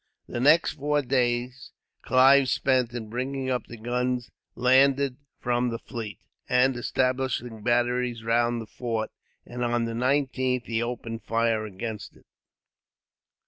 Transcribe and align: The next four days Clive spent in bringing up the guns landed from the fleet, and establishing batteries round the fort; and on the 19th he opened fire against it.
The 0.27 0.39
next 0.39 0.71
four 0.79 1.03
days 1.03 1.73
Clive 2.01 2.49
spent 2.49 2.91
in 2.93 3.07
bringing 3.07 3.51
up 3.51 3.67
the 3.67 3.77
guns 3.77 4.31
landed 4.55 5.17
from 5.39 5.69
the 5.69 5.77
fleet, 5.77 6.17
and 6.49 6.75
establishing 6.75 7.61
batteries 7.61 8.23
round 8.23 8.59
the 8.59 8.65
fort; 8.65 9.11
and 9.45 9.63
on 9.63 9.85
the 9.85 9.93
19th 9.93 10.65
he 10.65 10.81
opened 10.81 11.21
fire 11.25 11.67
against 11.67 12.15
it. 12.15 12.25